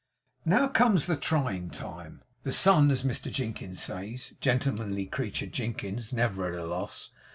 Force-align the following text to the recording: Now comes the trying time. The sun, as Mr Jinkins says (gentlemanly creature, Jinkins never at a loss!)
Now 0.45 0.67
comes 0.67 1.05
the 1.05 1.15
trying 1.15 1.69
time. 1.69 2.23
The 2.41 2.51
sun, 2.51 2.89
as 2.89 3.03
Mr 3.03 3.31
Jinkins 3.31 3.81
says 3.83 4.33
(gentlemanly 4.41 5.05
creature, 5.05 5.45
Jinkins 5.45 6.11
never 6.11 6.51
at 6.51 6.57
a 6.59 6.65
loss!) 6.65 7.11